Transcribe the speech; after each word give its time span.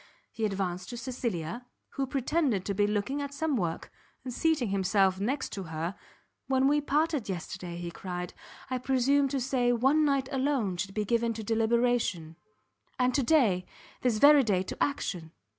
He 0.31 0.45
advanced 0.45 0.89
to 0.89 0.97
Cecilia, 0.97 1.67
who 1.89 2.07
pretended 2.07 2.65
to 2.65 2.73
be 2.73 2.87
looking 2.87 3.21
at 3.21 3.35
some 3.35 3.55
work, 3.55 3.91
and 4.23 4.33
seating 4.33 4.69
himself 4.69 5.19
next 5.19 5.53
her, 5.53 5.93
"when 6.47 6.67
we 6.67 6.81
parted 6.81 7.29
yesterday," 7.29 7.77
he 7.77 7.91
cried, 7.91 8.33
"I 8.71 8.79
presumed 8.79 9.29
to 9.29 9.39
say 9.39 9.71
one 9.71 10.03
night 10.03 10.27
alone 10.31 10.77
should 10.77 10.95
be 10.95 11.05
given 11.05 11.33
to 11.33 11.43
deliberation, 11.43 12.35
and 12.97 13.13
to 13.13 13.21
day, 13.21 13.67
this 14.01 14.17
very 14.17 14.41
day 14.41 14.63
to 14.63 14.83
action! 14.83 15.33